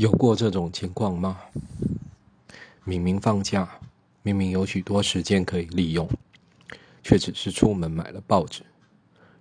[0.00, 1.38] 有过这种情况吗？
[2.84, 3.68] 明明放假，
[4.22, 6.08] 明明有许多时间可以利用，
[7.02, 8.62] 却只是出门买了报纸，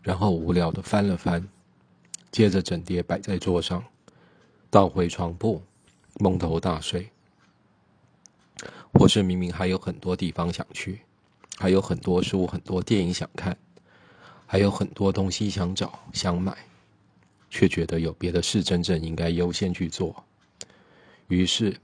[0.03, 1.47] 然后无聊的翻了翻，
[2.29, 3.81] 接着整叠摆在桌上，
[4.69, 5.61] 倒回床铺，
[6.15, 7.09] 蒙头大睡。
[8.93, 10.99] 或是明明还有很多地方想去，
[11.57, 13.57] 还有很多书、很多电影想看，
[14.45, 16.53] 还有很多东西想找、想买，
[17.49, 20.25] 却觉得有别的事真正应该优先去做。
[21.29, 21.77] 于是，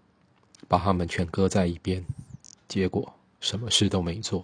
[0.67, 2.03] 把他们全搁在一边，
[2.67, 4.44] 结果什么事都没做。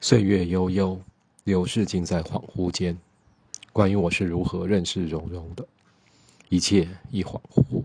[0.00, 1.00] 岁月悠悠，
[1.42, 2.96] 流逝尽在恍惚间。
[3.72, 5.66] 关于我是如何认识蓉蓉的，
[6.48, 7.82] 一切一恍惚。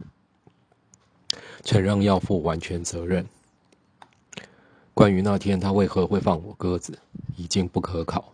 [1.64, 3.26] 承让要负完全责任。
[4.94, 7.00] 关于那天他为何会放我鸽子，
[7.36, 8.32] 已经不可考。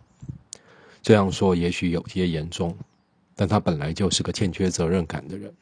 [1.00, 2.76] 这样说也许有些严重，
[3.34, 5.54] 但他本来就是个欠缺责任感的人。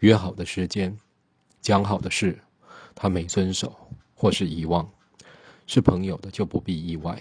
[0.00, 0.96] 约好的时间，
[1.60, 2.38] 讲好的事，
[2.94, 3.74] 他没遵守
[4.14, 4.88] 或是遗忘，
[5.66, 7.20] 是朋友的就不必意外。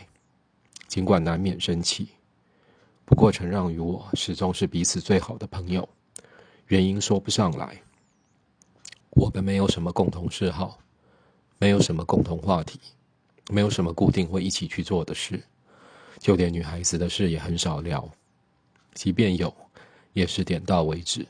[0.87, 2.09] 尽管难免生气，
[3.03, 5.87] 不过承让与我始终是彼此最好的朋友。
[6.67, 7.81] 原因说不上来，
[9.09, 10.77] 我们没有什么共同嗜好，
[11.57, 12.79] 没有什么共同话题，
[13.49, 15.43] 没有什么固定会一起去做的事，
[16.19, 18.07] 就连女孩子的事也很少聊，
[18.93, 19.53] 即便有，
[20.13, 21.27] 也是点到为止。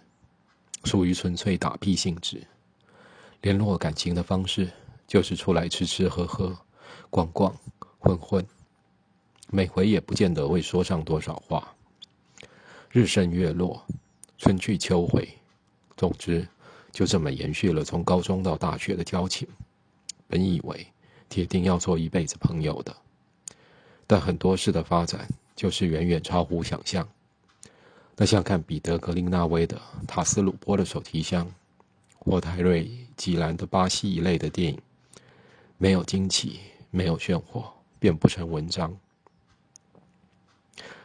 [0.87, 2.41] 属于纯粹打屁性质，
[3.41, 4.71] 联络感情的方式
[5.05, 6.57] 就是出来吃吃喝喝、
[7.09, 7.53] 逛逛、
[7.99, 8.47] 混混，
[9.49, 11.75] 每回也不见得会说上多少话。
[12.89, 13.85] 日升月落，
[14.37, 15.27] 春去秋回，
[15.97, 16.47] 总之
[16.93, 19.45] 就这么延续了从高中到大学的交情。
[20.25, 20.87] 本以为
[21.27, 22.95] 铁定要做一辈子朋友的，
[24.07, 27.05] 但很多事的发展就是远远超乎想象。
[28.19, 31.45] 那像看彼得格林纳威的《塔斯鲁波的手提箱》，
[32.17, 34.81] 或泰瑞吉兰的《巴西》一类的电影，
[35.77, 36.59] 没有惊奇，
[36.89, 38.97] 没有炫火，便不成文章。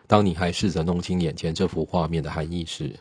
[0.07, 2.99] 当你还试着弄清眼前这幅画面的含义时，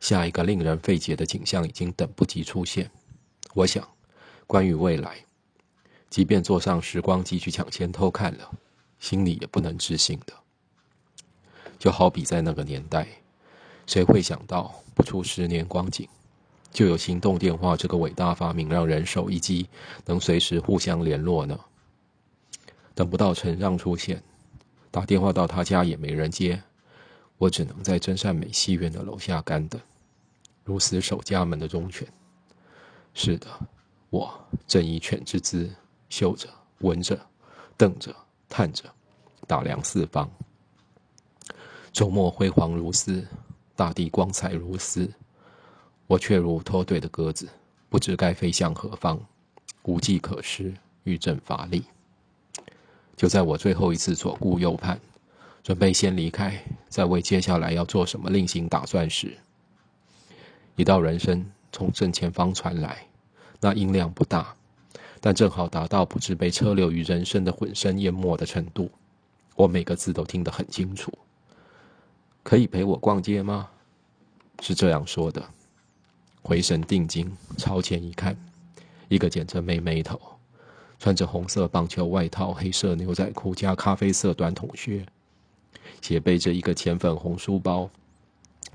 [0.00, 2.90] 下一个令人费解的景象已经等不及出现。
[3.54, 3.88] 我想，
[4.48, 5.24] 关于未来，
[6.10, 8.50] 即便坐上时光机去抢先偷看了，
[8.98, 10.34] 心里也不能置信的。
[11.78, 13.06] 就好比在那个年代。
[13.86, 16.08] 谁会想到，不出十年光景，
[16.72, 19.68] 就有行动电话这个伟大发明，让人手一机，
[20.04, 21.58] 能随时互相联络呢？
[22.94, 24.22] 等不到陈让出现，
[24.90, 26.60] 打电话到他家也没人接，
[27.38, 29.80] 我只能在真善美戏院的楼下干等，
[30.64, 32.06] 如死守家门的忠犬。
[33.14, 33.46] 是的，
[34.10, 34.32] 我
[34.66, 35.70] 正以犬之姿，
[36.08, 36.48] 嗅着、
[36.78, 37.18] 闻着、
[37.76, 38.14] 瞪着、
[38.48, 38.84] 探着，
[39.46, 40.28] 打量四方。
[41.92, 43.24] 周末辉煌如斯。
[43.76, 45.08] 大地光彩如丝，
[46.06, 47.46] 我却如脱队的鸽子，
[47.90, 49.20] 不知该飞向何方，
[49.82, 50.72] 无计可施，
[51.04, 51.84] 欲振乏力。
[53.16, 54.98] 就在我最后一次左顾右盼，
[55.62, 59.36] 准备先离开，再为接下来要做什么另行打算时，
[60.74, 63.06] 一道人声从正前方传来，
[63.60, 64.54] 那音量不大，
[65.20, 68.90] 但正好达到不知被车流与人声的混声淹没的程度，
[69.54, 71.12] 我每个字都听得很清楚。
[72.46, 73.68] 可以陪我逛街吗？
[74.60, 75.44] 是这样说的。
[76.42, 78.36] 回神定睛，朝前一看，
[79.08, 80.16] 一个剪着妹妹头，
[81.00, 85.04] 穿着红色棒球外套、黑色牛仔裤加咖啡色短筒靴，
[86.00, 87.90] 斜背着一个浅粉红书包，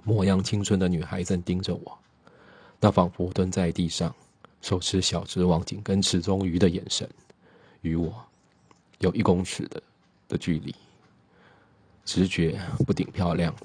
[0.03, 1.97] 模样青春的女孩正盯着我。
[2.81, 4.13] 那仿佛蹲在地上，
[4.61, 7.09] 手持小直网紧跟池中鱼的眼神，
[7.83, 8.13] 与我
[8.99, 9.81] 有一公尺的
[10.27, 10.75] 的距离。
[12.05, 13.55] 直觉不顶漂亮，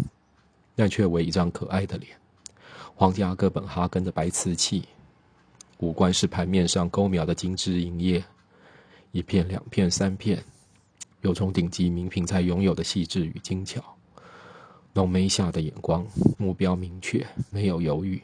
[0.74, 2.16] 但却为一张可爱的脸。
[2.94, 4.84] 皇家哥本哈根的白瓷器，
[5.78, 8.24] 五官是盘面上勾描的精致银叶，
[9.12, 10.42] 一片、两片、三片，
[11.20, 13.82] 有种顶级名品才拥有的细致与精巧。
[14.94, 16.06] 浓眉下的眼光，
[16.38, 18.22] 目标明确，没有犹豫，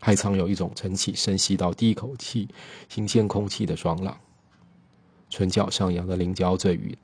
[0.00, 2.48] 还藏有一种晨起深吸到第一口气
[2.88, 4.18] 新鲜空气的爽朗。
[5.28, 6.98] 唇角上扬的菱角嘴与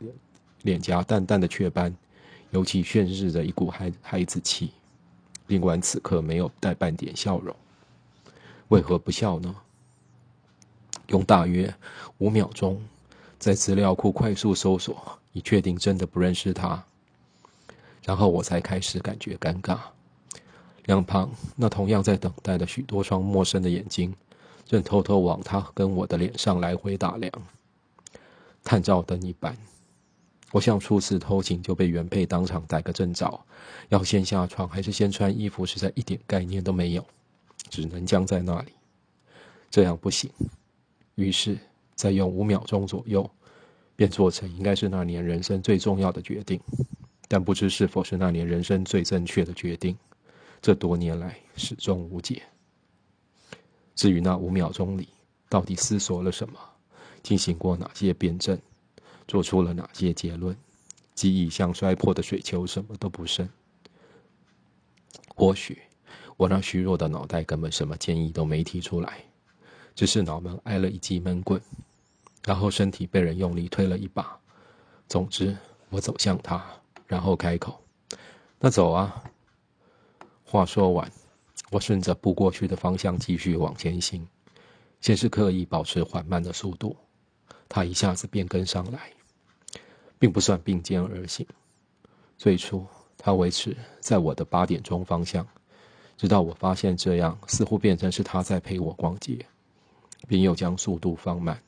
[0.63, 1.95] 脸颊淡淡的雀斑。
[2.57, 4.71] 尤其炫日着一股孩孩子气，
[5.47, 7.55] 尽管此刻没有带半点笑容，
[8.69, 9.55] 为何不笑呢？
[11.09, 11.75] 用大约
[12.17, 12.83] 五秒钟，
[13.39, 16.83] 在资料库快速搜索，以确定真的不认识他，
[18.03, 19.79] 然后我才开始感觉尴尬。
[20.87, 24.15] 两旁那同样在等待的许多双陌生的眼睛，
[24.65, 27.31] 正偷偷往他跟我的脸上来回打量，
[28.65, 29.55] 探照灯一般。
[30.57, 33.39] 我像初次偷情就被原配当场逮个正着，
[33.91, 37.05] 要先下床还是先穿衣服，实在一点概念都没有。
[37.69, 38.73] 只能僵在那里。
[39.71, 40.31] 这样不行。
[41.17, 41.59] 于是，
[41.95, 43.31] 再用五秒钟左右，
[43.97, 46.59] 便做成应该是那年人生最重要的决定，
[47.29, 49.95] 但不知是否是那年人生最正确的决定。
[50.63, 52.43] 这多年来始终无解。
[53.95, 55.07] 至于那五秒钟里，
[55.51, 56.59] 到底思索了什么，
[57.23, 58.59] 进行过哪些辩证，
[59.27, 60.57] 做出了哪些结论，
[61.15, 63.49] 记忆像摔破的水球，什么都不剩。
[65.35, 65.83] 或许，
[66.37, 69.25] 我那虚弱的脑袋根本什么建议都没提出来，
[69.95, 71.61] 只是脑门挨了一记闷棍，
[72.45, 74.39] 然后身体被人用力推了一把。
[75.09, 75.57] 总之，
[75.91, 76.65] 我走向他，
[77.07, 77.83] 然后开口
[78.59, 79.23] ：“那走啊。”
[80.45, 81.11] 话说完，
[81.71, 84.27] 我顺着步过去的方向继续往前行，
[85.01, 86.97] 先是刻意保持缓慢的速度，
[87.69, 89.11] 他一下子便跟上来，
[90.19, 91.47] 并不算并肩而行。
[92.37, 92.87] 最初，
[93.17, 95.47] 他维持在我的八点钟方向，
[96.17, 99.45] 直到我发现这样似乎变成是他在陪我逛街，
[100.29, 101.61] 便又将速度放慢，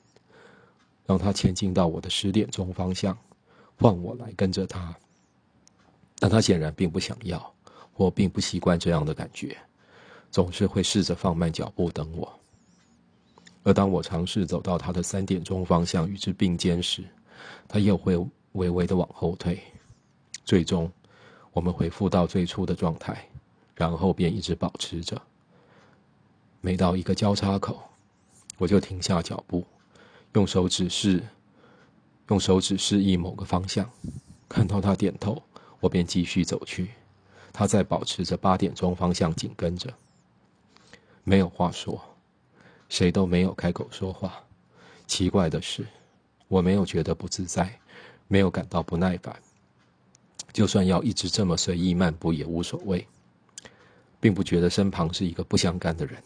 [1.06, 3.16] 让他前进到我的十点钟方向，
[3.76, 4.94] 换我来跟着他。
[6.18, 7.54] 但他显然并不想要。
[7.94, 9.56] 我并不习惯这样的感觉，
[10.30, 12.32] 总是会试着放慢脚步等我。
[13.64, 17.02] 而当我尝试走到他的三点钟方向与之并肩时，
[17.66, 18.16] 他又会
[18.52, 19.60] 微微的往后退。
[20.44, 20.90] 最终，
[21.52, 23.28] 我们恢复到最初的状态，
[23.74, 25.20] 然后便一直保持着。
[26.60, 27.80] 每到一个交叉口，
[28.56, 29.64] 我就停下脚步，
[30.32, 31.22] 用手指示，
[32.28, 33.88] 用手指示意某个方向。
[34.48, 35.42] 看到他点头，
[35.78, 36.90] 我便继续走去。
[37.52, 39.92] 他在保持着八点钟方向紧跟着，
[41.24, 42.00] 没有话说，
[42.88, 44.42] 谁都没有开口说话。
[45.06, 45.86] 奇怪的是，
[46.48, 47.78] 我没有觉得不自在，
[48.28, 49.34] 没有感到不耐烦。
[50.52, 53.04] 就算要一直这么随意漫步也无所谓，
[54.20, 56.22] 并不觉得身旁是一个不相干的人。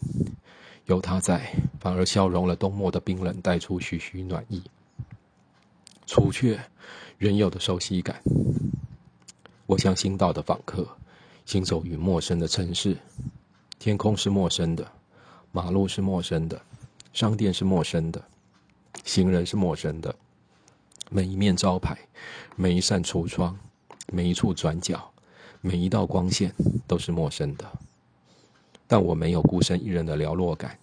[0.85, 4.61] 有他在，反而消融了冬末的冰冷，带出徐徐暖意，
[6.05, 6.59] 除却
[7.17, 8.21] 原有的熟悉感。
[9.65, 10.87] 我像新到的访客。
[11.45, 12.95] 行走于陌生的城市，
[13.77, 14.89] 天空是陌生的，
[15.51, 16.61] 马路是陌生的，
[17.11, 18.23] 商店是陌生的，
[19.03, 20.15] 行人是陌生的，
[21.15, 21.95] 每一面招牌，
[22.55, 23.55] 每一扇橱窗，
[24.07, 25.11] 每一处转角，
[25.61, 26.51] 每一道光线
[26.87, 27.71] 都是陌生的。
[28.87, 30.75] 但我没有孤身一人的寥落感，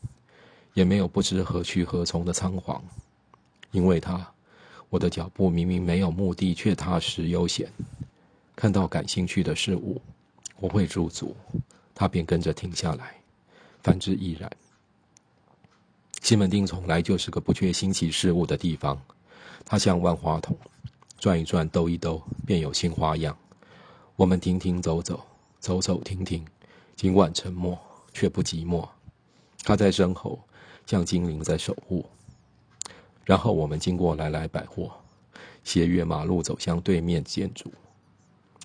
[0.73, 2.81] 也没有不知何去何从的仓皇，
[3.73, 4.25] 因为他，
[4.88, 7.69] 我的脚步明明没有目的，却踏实悠闲。
[8.55, 10.00] 看到感兴趣的事物。
[10.61, 11.35] 我会驻足，
[11.93, 13.17] 他便跟着停下来。
[13.82, 14.49] 反之亦然。
[16.21, 19.00] 西门町从来就是个不缺新奇事物的地方，
[19.64, 20.56] 它像万花筒，
[21.18, 23.36] 转一转，兜一兜，便有新花样。
[24.16, 25.20] 我们停停走走，
[25.58, 26.44] 走走停停，
[26.96, 27.78] 尽管沉默，
[28.12, 28.86] 却不寂寞。
[29.62, 30.38] 他在身后，
[30.86, 32.04] 像精灵在守护。
[33.24, 34.90] 然后我们经过来来百货，
[35.62, 37.72] 斜越马路走向对面建筑，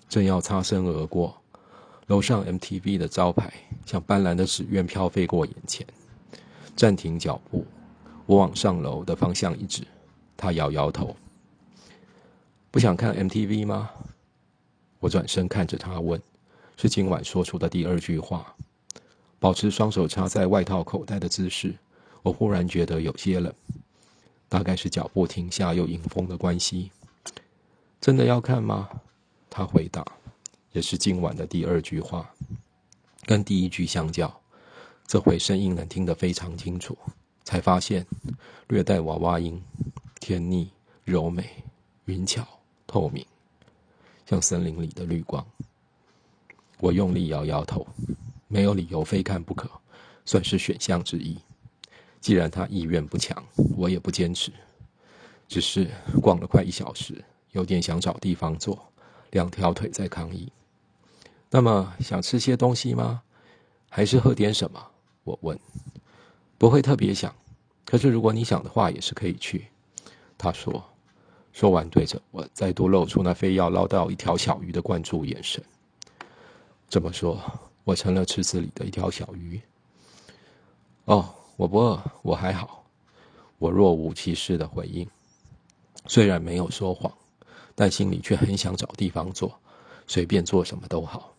[0.08, 1.36] 正要擦身而过。
[2.08, 3.52] 楼上 MTV 的招牌
[3.84, 5.86] 像斑斓的纸鸢飘飞过眼前，
[6.76, 7.66] 暂停脚步。
[8.26, 9.86] 我往上楼的方向一指，
[10.36, 11.16] 他摇摇头。
[12.70, 13.90] 不想看 MTV 吗？
[15.00, 16.20] 我转身看着他问，
[16.76, 18.54] 是今晚说出的第二句话。
[19.38, 21.74] 保持双手插在外套口袋的姿势，
[22.22, 23.52] 我忽然觉得有些冷，
[24.48, 26.90] 大概是脚步停下又迎风的关系。
[28.00, 28.88] 真的要看吗？
[29.48, 30.04] 他回答。
[30.72, 32.30] 也是今晚的第二句话，
[33.24, 34.40] 跟第一句相较，
[35.06, 36.98] 这回声音能听得非常清楚。
[37.44, 38.06] 才发现，
[38.68, 39.62] 略带娃娃音，
[40.26, 40.68] 甜腻、
[41.04, 41.48] 柔美、
[42.06, 42.44] 匀巧、
[42.84, 43.24] 透明，
[44.28, 45.46] 像森林里的绿光。
[46.80, 47.86] 我用力摇摇头，
[48.48, 49.70] 没有理由非看不可，
[50.24, 51.38] 算是选项之一。
[52.20, 53.40] 既然他意愿不强，
[53.76, 54.52] 我也不坚持。
[55.46, 55.88] 只是
[56.20, 58.84] 逛了快一小时，有点想找地方坐，
[59.30, 60.50] 两条腿在抗议。
[61.50, 63.22] 那么想吃些东西吗？
[63.88, 64.90] 还是喝点什么？
[65.22, 65.56] 我问。
[66.58, 67.32] 不会特别想，
[67.84, 69.68] 可是如果你想的话，也是可以去。
[70.36, 70.82] 他说。
[71.52, 75.64] 说完，对着我再度露出那非要捞到一条小鱼的关注眼神。
[76.86, 77.40] 这么说，
[77.82, 79.58] 我成了池子里的一条小鱼。
[81.06, 82.84] 哦，我不饿，我还好。
[83.56, 85.08] 我若无其事的回应，
[86.06, 87.10] 虽然没有说谎，
[87.74, 89.58] 但心里却很想找地方坐，
[90.06, 91.32] 随便做什么都好。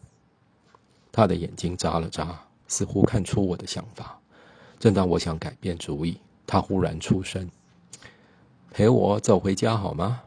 [1.11, 4.19] 他的眼睛眨了眨，似乎看出我的想法。
[4.79, 7.47] 正当我想改变主意，他忽然出声
[8.71, 10.21] ：“陪我走回家好吗？”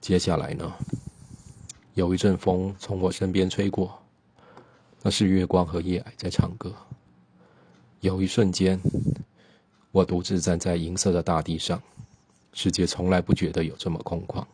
[0.00, 0.72] 接下来呢？
[1.94, 4.02] 有一阵风从我身边吹过，
[5.02, 6.74] 那是月光和夜霭在唱歌。
[8.00, 8.80] 有一瞬间，
[9.92, 11.80] 我独自站在银色的大地上，
[12.52, 14.44] 世界从来不觉得有这么空旷。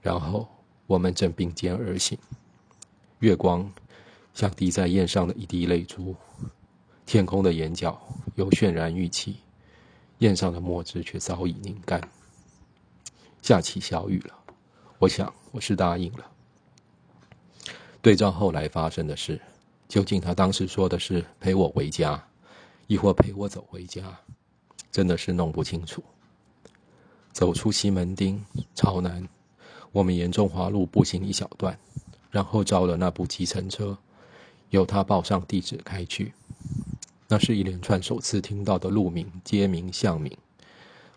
[0.00, 0.46] 然后
[0.86, 2.16] 我们正并肩而行，
[3.18, 3.68] 月光
[4.32, 6.14] 像滴在砚上的一滴泪珠，
[7.04, 8.00] 天空的眼角
[8.36, 9.38] 有渲染玉气，
[10.20, 11.98] 砚上的墨汁却早已凝干。
[13.40, 14.34] 下起小雨了，
[14.98, 16.30] 我想我是答应了。
[18.02, 19.40] 对照后来发生的事，
[19.88, 22.22] 究竟他当时说的是陪我回家，
[22.86, 24.14] 亦或陪我走回家，
[24.92, 26.04] 真的是弄不清楚。
[27.32, 29.26] 走出西门町，朝南。
[29.90, 31.78] 我们沿中华路步行一小段，
[32.30, 33.96] 然后招了那部计程车，
[34.68, 36.34] 由他报上地址开去。
[37.32, 40.36] 那是一连串首次听到的路名、街名、巷名，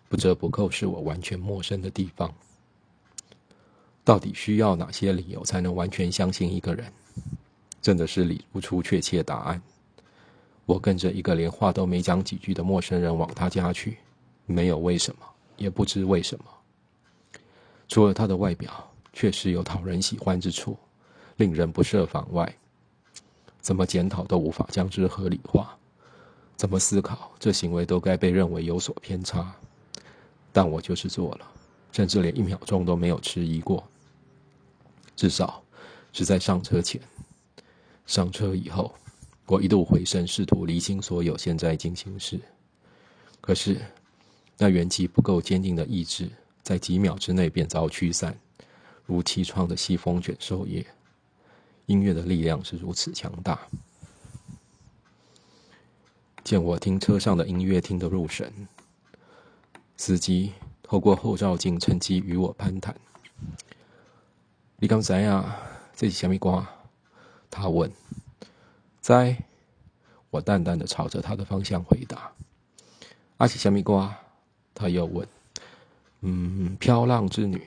[0.08, 2.32] 不折不扣是我完全陌生的地方。
[4.04, 6.86] 到底需要哪些理由才能完全相信一个人？
[7.82, 9.60] 真的是理不出确切答案。
[10.66, 13.98] 我跟着一个连话都没讲几句的陌生人往他家去，
[14.46, 16.44] 没有为什么，也不知为什么。
[17.88, 20.78] 除了他的外表确实有讨人喜欢之处，
[21.38, 22.56] 令人不设防外，
[23.60, 25.76] 怎么检讨都无法将之合理化，
[26.56, 29.54] 怎么思考这行为都该被认为有所偏差。
[30.52, 31.50] 但我就是做了，
[31.92, 33.82] 甚至连一秒钟都没有迟疑过。
[35.16, 35.62] 至少
[36.12, 37.00] 是在上车前，
[38.06, 38.94] 上车以后，
[39.46, 42.40] 我一度回身，试图厘清所有现在进行时。
[43.40, 43.80] 可是
[44.56, 46.30] 那元气不够坚定的意志。
[46.62, 48.34] 在几秒之内便遭驱散，
[49.04, 50.86] 如凄怆的西风卷树叶。
[51.84, 53.60] 音乐的力量是如此强大。
[56.44, 58.68] 见我听车上的音乐听得入神，
[59.96, 62.94] 司机透过后照镜趁机与我攀谈。
[64.76, 65.56] 你刚才啊，
[65.96, 66.66] 这是什么歌？
[67.50, 67.90] 他问。
[69.00, 69.34] 在，
[70.28, 72.30] 我淡淡的朝着他的方向回答。
[73.38, 74.12] 啊是什么歌？
[74.74, 75.26] 他又问。
[76.20, 77.66] 嗯，飘浪之女。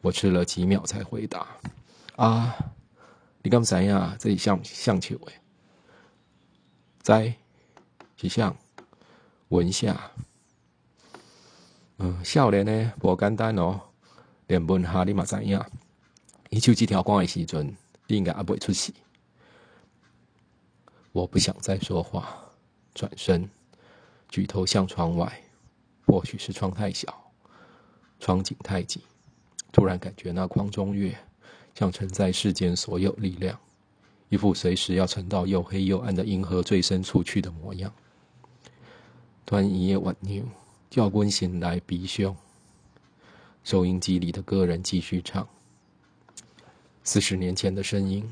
[0.00, 1.44] 我吃了几秒才回答
[2.14, 2.56] ：“啊，
[3.42, 5.40] 你刚才呀，这里像像球诶，
[7.02, 7.34] 在，
[8.16, 8.56] 是像
[9.48, 10.12] 闻下。
[11.98, 13.80] 嗯，少年呢，不简单哦，
[14.46, 15.60] 连问下你嘛知影。
[16.48, 18.94] 你唱这条歌的时阵，你应该也不会出戏。
[21.10, 22.34] 我不想再说话，
[22.94, 23.50] 转身，
[24.28, 25.42] 举头向窗外。
[26.04, 27.32] 或许是窗太小，
[28.18, 29.02] 窗景太挤，
[29.72, 31.16] 突然感觉那框中月
[31.74, 33.58] 像承载世间所有力量，
[34.32, 37.92] 一副随时要沉到又黑又暗的银河最深处去的模样。
[39.44, 40.42] 端一夜晚牛
[40.88, 42.34] 叫官醒来鼻凶，
[43.62, 45.46] 收音机里的歌人继续唱。
[47.04, 48.26] 四十年前的声音，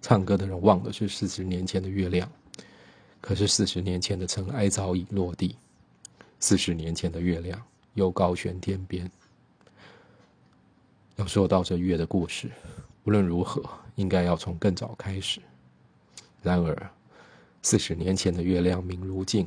[0.00, 2.30] 唱歌的人忘的是四十年前的月亮，
[3.20, 5.56] 可是四十年前的尘埃早已落地。
[6.38, 7.60] 四十年前的月亮
[7.94, 9.10] 又高悬天边。
[11.16, 12.48] 要说到这月的故事，
[13.02, 13.68] 无论如何，
[14.00, 15.42] 应该要从更早开始。
[16.42, 16.90] 然而，
[17.60, 19.46] 四十年前的月亮明如镜，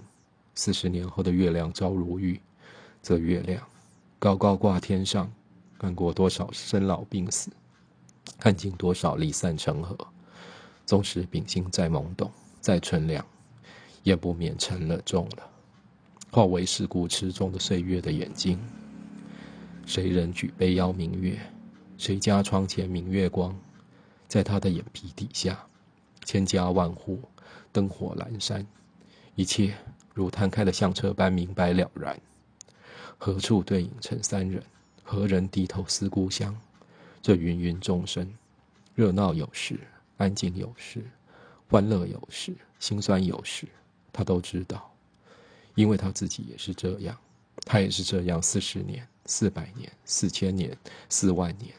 [0.53, 2.39] 四十年后的月亮朝如玉。
[3.01, 3.67] 这月亮
[4.19, 5.33] 高高挂天上，
[5.79, 7.49] 看过多少生老病死，
[8.37, 9.97] 看尽多少离散成河。
[10.85, 12.29] 纵使秉性再懵懂、
[12.61, 13.25] 再纯良，
[14.03, 15.49] 也不免沉了重了。
[16.29, 18.59] 化为世故池中的岁月的眼睛。
[19.85, 21.39] 谁人举杯邀明月？
[21.97, 23.57] 谁家窗前明月光？
[24.33, 25.63] 在他的眼皮底下，
[26.25, 27.21] 千家万户，
[27.71, 28.65] 灯火阑珊，
[29.35, 29.77] 一切
[30.11, 32.19] 如摊开的相册般明白了然。
[33.19, 34.63] 何处对影成三人？
[35.03, 36.59] 何人低头思故乡？
[37.21, 38.27] 这芸芸众生，
[38.95, 39.79] 热闹有时，
[40.17, 41.07] 安静有时，
[41.69, 43.67] 欢乐有时，心酸有时，
[44.11, 44.91] 他都知道。
[45.75, 47.15] 因为他自己也是这样，
[47.67, 50.75] 他也是这样，四十年、四百年、四千年、
[51.07, 51.71] 四万年，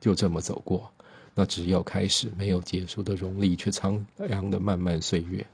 [0.00, 0.90] 就这么走过
[1.34, 5.44] 那只有开始没有结束的荣利却苍凉的漫漫岁月。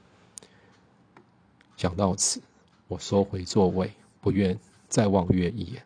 [1.75, 2.39] 想到此，
[2.87, 5.83] 我缩回座位，不愿再望月一眼。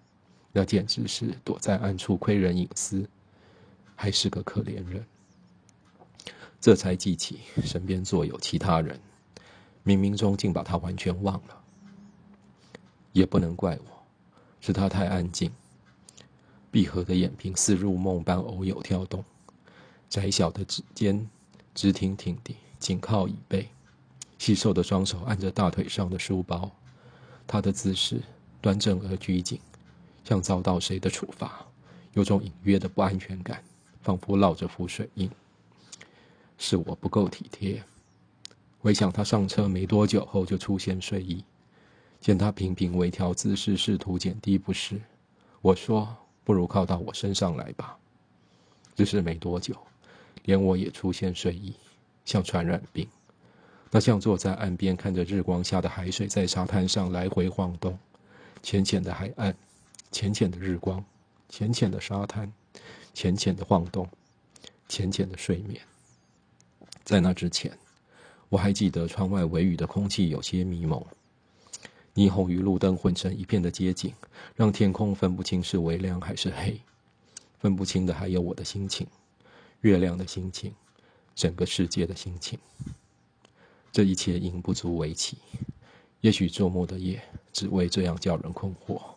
[0.51, 3.07] 那简直是躲在暗处窥人隐私，
[3.95, 5.05] 还是个可怜人。
[6.59, 8.99] 这才记起身边坐有其他人，
[9.85, 11.61] 冥冥中竟把他完全忘了。
[13.13, 14.03] 也不能怪我，
[14.59, 15.51] 是他太安静。
[16.71, 19.23] 闭合的眼皮似入梦般偶有跳动，
[20.09, 21.29] 窄小的指尖
[21.73, 23.69] 直挺挺地紧靠椅背，
[24.37, 26.71] 细瘦的双手按着大腿上的书包。
[27.47, 28.21] 他的姿势
[28.61, 29.59] 端正而拘谨，
[30.23, 31.65] 像遭到谁的处罚，
[32.13, 33.63] 有种隐约的不安全感，
[34.01, 35.29] 仿佛烙着浮水印。
[36.57, 37.83] 是我不够体贴，
[38.79, 41.43] 回想他上车没多久后就出现睡意，
[42.21, 45.01] 见他频频微调姿势，试图减低不适。
[45.61, 47.97] 我说：“不如靠到我身上来吧。”
[48.95, 49.75] 只是没多久，
[50.45, 51.75] 连我也出现睡意，
[52.23, 53.07] 像传染病。
[53.91, 57.99] 那像坐在岸边，看着日光下的海水在沙滩上来回晃动，
[58.63, 59.55] 浅浅的海岸，
[60.11, 61.03] 浅浅的日光，
[61.49, 62.51] 浅浅的沙滩，
[63.13, 64.07] 浅浅的晃动，
[64.87, 65.79] 浅浅的睡眠。
[67.03, 67.71] 在那之前。
[68.47, 71.03] 我还记得窗外微雨的空气有些迷蒙，
[72.13, 74.13] 霓虹与路灯混成一片的街景，
[74.55, 76.79] 让天空分不清是微亮还是黑。
[77.57, 79.05] 分不清的还有我的心情，
[79.85, 80.73] 月亮的心情，
[81.35, 82.57] 整个世界的心情。
[83.91, 85.37] 这一切应不足为奇，
[86.21, 87.21] 也许周末的夜
[87.53, 89.14] 只为这样叫人困惑。